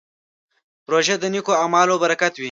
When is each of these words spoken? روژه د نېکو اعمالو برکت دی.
روژه 0.91 1.15
د 1.21 1.25
نېکو 1.33 1.53
اعمالو 1.61 1.95
برکت 2.03 2.31
دی. 2.35 2.39